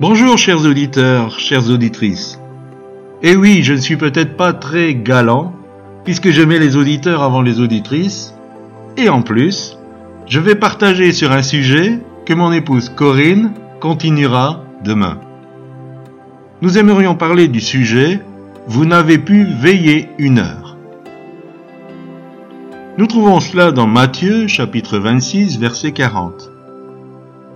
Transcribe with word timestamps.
Bonjour 0.00 0.36
chers 0.36 0.66
auditeurs, 0.66 1.38
chères 1.38 1.70
auditrices. 1.70 2.40
Eh 3.22 3.36
oui, 3.36 3.62
je 3.62 3.74
ne 3.74 3.78
suis 3.78 3.96
peut-être 3.96 4.36
pas 4.36 4.52
très 4.52 4.96
galant, 4.96 5.54
puisque 6.02 6.30
je 6.30 6.42
mets 6.42 6.58
les 6.58 6.74
auditeurs 6.74 7.22
avant 7.22 7.42
les 7.42 7.60
auditrices, 7.60 8.34
et 8.96 9.08
en 9.08 9.22
plus, 9.22 9.78
je 10.26 10.40
vais 10.40 10.56
partager 10.56 11.12
sur 11.12 11.30
un 11.30 11.42
sujet 11.42 12.00
que 12.26 12.34
mon 12.34 12.50
épouse 12.50 12.88
Corinne 12.88 13.52
continuera 13.78 14.64
demain. 14.82 15.20
Nous 16.60 16.76
aimerions 16.76 17.14
parler 17.14 17.46
du 17.46 17.60
sujet 17.60 18.20
Vous 18.66 18.86
n'avez 18.86 19.18
pu 19.18 19.44
veiller 19.44 20.08
une 20.18 20.40
heure. 20.40 20.76
Nous 22.98 23.06
trouvons 23.06 23.38
cela 23.38 23.70
dans 23.70 23.86
Matthieu 23.86 24.48
chapitre 24.48 24.98
26 24.98 25.60
verset 25.60 25.92
40. 25.92 26.53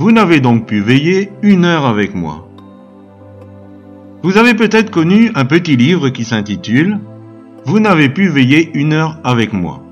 Vous 0.00 0.12
n'avez 0.12 0.40
donc 0.40 0.64
pu 0.64 0.80
veiller 0.80 1.30
une 1.42 1.66
heure 1.66 1.84
avec 1.84 2.14
moi. 2.14 2.48
Vous 4.22 4.38
avez 4.38 4.54
peut-être 4.54 4.90
connu 4.90 5.30
un 5.34 5.44
petit 5.44 5.76
livre 5.76 6.08
qui 6.08 6.24
s'intitule 6.24 6.98
Vous 7.66 7.80
n'avez 7.80 8.08
pu 8.08 8.26
veiller 8.28 8.70
une 8.72 8.94
heure 8.94 9.18
avec 9.24 9.52
moi. 9.52 9.82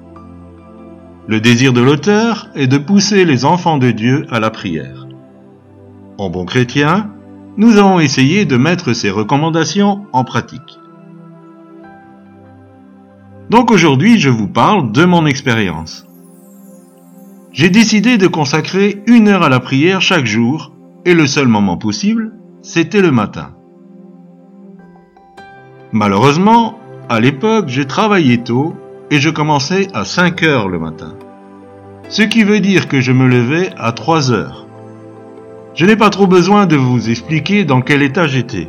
Le 1.27 1.41
désir 1.41 1.75
de 1.75 1.83
l'auteur 1.83 2.49
est 2.55 2.69
de 2.69 2.79
pousser 2.79 3.27
les 3.27 3.45
enfants 3.45 3.77
de 3.77 3.91
Dieu 3.91 4.27
à 4.31 4.41
la 4.41 4.49
prière. 4.49 5.07
En 6.17 6.31
bon 6.31 6.47
chrétien, 6.47 7.11
nous 7.59 7.77
avons 7.77 8.01
essayé 8.01 8.47
de 8.47 8.57
mettre 8.57 8.95
ces 8.95 9.11
recommandations 9.11 10.07
en 10.15 10.25
pratique. 10.25 10.79
Donc 13.51 13.71
aujourd'hui, 13.71 14.19
je 14.19 14.31
vous 14.31 14.49
parle 14.49 14.91
de 14.91 15.05
mon 15.05 15.27
expérience 15.27 16.08
j'ai 17.59 17.71
décidé 17.71 18.19
de 18.19 18.29
consacrer 18.29 19.03
une 19.09 19.27
heure 19.27 19.43
à 19.43 19.49
la 19.49 19.59
prière 19.59 20.01
chaque 20.01 20.27
jour, 20.27 20.71
et 21.05 21.13
le 21.13 21.27
seul 21.27 21.49
moment 21.49 21.77
possible, 21.77 22.35
c'était 22.63 23.01
le 23.01 23.11
matin. 23.11 23.51
Malheureusement, 25.91 26.79
à 27.09 27.19
l'époque, 27.19 27.65
j'ai 27.67 27.85
travaillé 27.85 28.39
tôt 28.39 28.77
et 29.11 29.19
je 29.19 29.29
commençais 29.29 29.89
à 29.93 30.05
5 30.05 30.41
heures 30.45 30.69
le 30.69 30.79
matin. 30.79 31.17
Ce 32.09 32.23
qui 32.23 32.45
veut 32.45 32.61
dire 32.61 32.87
que 32.87 33.01
je 33.01 33.11
me 33.11 33.27
levais 33.27 33.71
à 33.77 33.91
3 33.91 34.31
heures. 34.31 34.69
Je 35.75 35.85
n'ai 35.85 35.97
pas 35.97 36.11
trop 36.11 36.29
besoin 36.29 36.67
de 36.67 36.77
vous 36.77 37.11
expliquer 37.11 37.65
dans 37.65 37.81
quel 37.81 38.03
état 38.03 38.29
j'étais. 38.29 38.69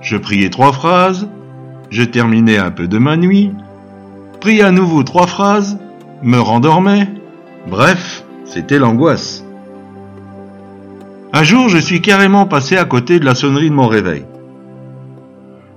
Je 0.00 0.16
priais 0.16 0.50
trois 0.50 0.72
phrases, 0.72 1.28
je 1.90 2.02
terminais 2.02 2.58
un 2.58 2.72
peu 2.72 2.88
de 2.88 2.98
ma 2.98 3.16
nuit, 3.16 3.52
priais 4.40 4.62
à 4.62 4.72
nouveau 4.72 5.04
trois 5.04 5.28
phrases, 5.28 5.78
me 6.24 6.40
rendormais, 6.40 7.06
Bref, 7.68 8.24
c'était 8.46 8.78
l'angoisse. 8.78 9.44
Un 11.34 11.42
jour, 11.42 11.68
je 11.68 11.76
suis 11.76 12.00
carrément 12.00 12.46
passé 12.46 12.78
à 12.78 12.86
côté 12.86 13.20
de 13.20 13.26
la 13.26 13.34
sonnerie 13.34 13.68
de 13.68 13.74
mon 13.74 13.86
réveil. 13.86 14.24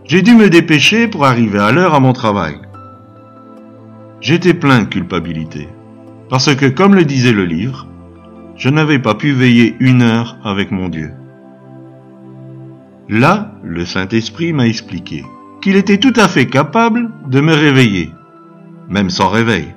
J'ai 0.06 0.22
dû 0.22 0.33
me 0.33 0.50
dépêcher 0.50 1.09
pour 1.09 1.25
arriver 1.25 1.59
à 1.59 1.73
l'heure 1.73 1.94
à 1.94 2.00
mon 2.00 2.14
travail. 2.14 2.56
J'étais 4.22 4.53
plein 4.53 4.83
de 4.83 4.86
culpabilité, 4.86 5.67
parce 6.30 6.56
que 6.56 6.67
comme 6.67 6.95
le 6.95 7.03
disait 7.03 7.33
le 7.33 7.44
livre, 7.44 7.88
je 8.55 8.70
n'avais 8.70 9.00
pas 9.00 9.16
pu 9.16 9.33
veiller 9.33 9.76
une 9.81 10.02
heure 10.02 10.38
avec 10.45 10.72
mon 10.72 10.88
Dieu. 10.88 11.11
Là, 13.09 13.52
le 13.64 13.83
Saint-Esprit 13.86 14.53
m'a 14.53 14.67
expliqué 14.67 15.26
qu'il 15.61 15.76
était 15.76 15.98
tout 15.98 16.14
à 16.16 16.30
fait 16.30 16.45
capable 16.45 17.11
de 17.28 17.42
me 17.42 17.53
réveiller, 17.53 18.11
même 18.88 19.09
sans 19.09 19.28
réveil 19.28 19.73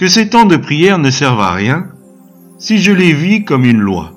que 0.00 0.08
ces 0.08 0.30
temps 0.30 0.46
de 0.46 0.56
prière 0.56 0.98
ne 0.98 1.10
servent 1.10 1.42
à 1.42 1.52
rien 1.52 1.88
si 2.56 2.78
je 2.78 2.90
les 2.90 3.12
vis 3.12 3.44
comme 3.44 3.66
une 3.66 3.80
loi, 3.80 4.12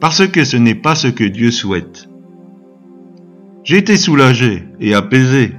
parce 0.00 0.26
que 0.26 0.42
ce 0.42 0.56
n'est 0.56 0.74
pas 0.74 0.94
ce 0.94 1.08
que 1.08 1.24
Dieu 1.24 1.50
souhaite. 1.50 2.08
J'ai 3.62 3.76
été 3.76 3.98
soulagé 3.98 4.66
et 4.80 4.94
apaisé, 4.94 5.52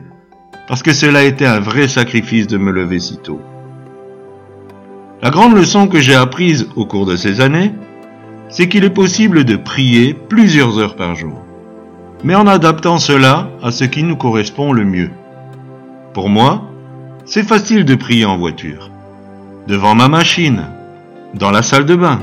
parce 0.67 0.81
que 0.81 0.91
cela 0.91 1.19
a 1.19 1.23
été 1.23 1.45
un 1.45 1.59
vrai 1.59 1.87
sacrifice 1.87 2.47
de 2.47 2.57
me 2.57 2.71
lever 2.71 2.99
si 2.99 3.17
tôt. 3.17 3.39
La 5.21 5.29
grande 5.29 5.55
leçon 5.55 5.87
que 5.87 5.99
j'ai 5.99 6.15
apprise 6.15 6.67
au 6.75 6.87
cours 6.87 7.05
de 7.05 7.15
ces 7.15 7.41
années, 7.41 7.75
c'est 8.49 8.69
qu'il 8.69 8.85
est 8.85 8.89
possible 8.89 9.43
de 9.43 9.55
prier 9.55 10.15
plusieurs 10.15 10.79
heures 10.79 10.95
par 10.95 11.13
jour, 11.13 11.43
mais 12.23 12.33
en 12.33 12.47
adaptant 12.47 12.97
cela 12.97 13.51
à 13.61 13.69
ce 13.69 13.83
qui 13.83 14.01
nous 14.01 14.17
correspond 14.17 14.73
le 14.73 14.83
mieux. 14.83 15.11
Pour 16.15 16.27
moi, 16.27 16.68
c'est 17.25 17.47
facile 17.47 17.85
de 17.85 17.95
prier 17.95 18.25
en 18.25 18.37
voiture, 18.37 18.89
devant 19.67 19.95
ma 19.95 20.07
machine, 20.07 20.65
dans 21.35 21.51
la 21.51 21.61
salle 21.61 21.85
de 21.85 21.95
bain. 21.95 22.19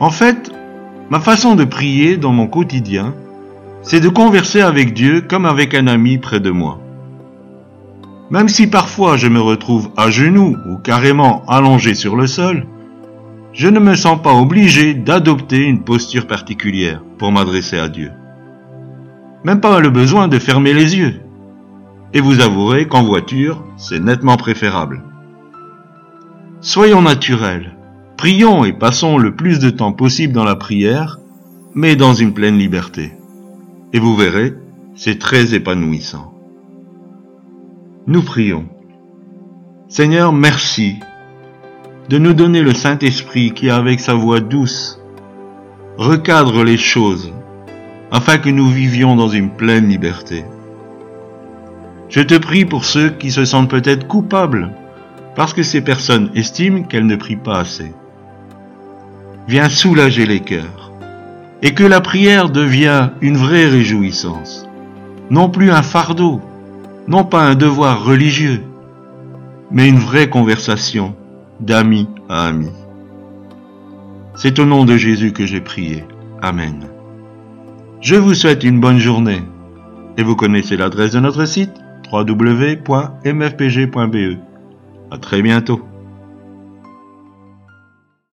En 0.00 0.10
fait, 0.10 0.52
ma 1.10 1.20
façon 1.20 1.54
de 1.54 1.64
prier 1.64 2.16
dans 2.16 2.32
mon 2.32 2.46
quotidien, 2.46 3.14
c'est 3.82 4.00
de 4.00 4.08
converser 4.08 4.60
avec 4.60 4.92
Dieu 4.94 5.20
comme 5.20 5.46
avec 5.46 5.74
un 5.74 5.86
ami 5.86 6.18
près 6.18 6.40
de 6.40 6.50
moi. 6.50 6.80
Même 8.30 8.48
si 8.48 8.66
parfois 8.66 9.16
je 9.16 9.28
me 9.28 9.40
retrouve 9.40 9.90
à 9.96 10.10
genoux 10.10 10.56
ou 10.68 10.78
carrément 10.78 11.44
allongé 11.46 11.94
sur 11.94 12.16
le 12.16 12.26
sol, 12.26 12.66
je 13.52 13.68
ne 13.68 13.78
me 13.78 13.94
sens 13.94 14.20
pas 14.20 14.34
obligé 14.34 14.92
d'adopter 14.92 15.62
une 15.62 15.82
posture 15.82 16.26
particulière 16.26 17.02
pour 17.18 17.32
m'adresser 17.32 17.78
à 17.78 17.88
Dieu. 17.88 18.10
Même 19.44 19.60
pas 19.60 19.80
le 19.80 19.90
besoin 19.90 20.28
de 20.28 20.38
fermer 20.38 20.74
les 20.74 20.96
yeux 20.96 21.20
et 22.12 22.20
vous 22.20 22.40
avouerez 22.40 22.86
qu'en 22.86 23.02
voiture, 23.02 23.64
c'est 23.76 24.00
nettement 24.00 24.36
préférable. 24.36 25.02
Soyons 26.60 27.02
naturels, 27.02 27.76
prions 28.16 28.64
et 28.64 28.72
passons 28.72 29.18
le 29.18 29.34
plus 29.34 29.58
de 29.58 29.70
temps 29.70 29.92
possible 29.92 30.32
dans 30.32 30.44
la 30.44 30.56
prière, 30.56 31.18
mais 31.74 31.96
dans 31.96 32.14
une 32.14 32.32
pleine 32.32 32.58
liberté. 32.58 33.12
Et 33.92 33.98
vous 33.98 34.16
verrez, 34.16 34.54
c'est 34.94 35.18
très 35.18 35.54
épanouissant. 35.54 36.32
Nous 38.06 38.22
prions. 38.22 38.66
Seigneur, 39.88 40.32
merci 40.32 40.96
de 42.08 42.18
nous 42.18 42.34
donner 42.34 42.62
le 42.62 42.72
Saint-Esprit 42.72 43.52
qui, 43.52 43.68
avec 43.68 44.00
sa 44.00 44.14
voix 44.14 44.40
douce, 44.40 45.00
recadre 45.98 46.64
les 46.64 46.76
choses 46.76 47.32
afin 48.10 48.38
que 48.38 48.50
nous 48.50 48.68
vivions 48.68 49.16
dans 49.16 49.28
une 49.28 49.50
pleine 49.50 49.88
liberté. 49.88 50.44
Je 52.08 52.20
te 52.20 52.34
prie 52.34 52.64
pour 52.64 52.84
ceux 52.84 53.10
qui 53.10 53.30
se 53.30 53.44
sentent 53.44 53.70
peut-être 53.70 54.06
coupables, 54.06 54.70
parce 55.34 55.52
que 55.52 55.62
ces 55.62 55.80
personnes 55.80 56.30
estiment 56.34 56.82
qu'elles 56.82 57.06
ne 57.06 57.16
prient 57.16 57.36
pas 57.36 57.58
assez. 57.58 57.92
Viens 59.48 59.68
soulager 59.68 60.24
les 60.24 60.40
cœurs, 60.40 60.92
et 61.62 61.74
que 61.74 61.84
la 61.84 62.00
prière 62.00 62.50
devienne 62.50 63.10
une 63.20 63.36
vraie 63.36 63.66
réjouissance, 63.66 64.68
non 65.30 65.48
plus 65.48 65.70
un 65.70 65.82
fardeau, 65.82 66.40
non 67.08 67.24
pas 67.24 67.42
un 67.42 67.54
devoir 67.54 68.04
religieux, 68.04 68.62
mais 69.70 69.88
une 69.88 69.98
vraie 69.98 70.28
conversation 70.28 71.14
d'ami 71.60 72.08
à 72.28 72.46
ami. 72.46 72.70
C'est 74.36 74.58
au 74.58 74.64
nom 74.64 74.84
de 74.84 74.96
Jésus 74.96 75.32
que 75.32 75.46
j'ai 75.46 75.60
prié. 75.60 76.04
Amen. 76.42 76.84
Je 78.00 78.14
vous 78.14 78.34
souhaite 78.34 78.62
une 78.62 78.80
bonne 78.80 78.98
journée, 78.98 79.42
et 80.16 80.22
vous 80.22 80.36
connaissez 80.36 80.76
l'adresse 80.76 81.12
de 81.12 81.20
notre 81.20 81.46
site 81.46 81.72
www.mfpg.be. 82.12 83.16
À 85.10 85.18
très 85.18 85.42
bientôt. 85.42 85.80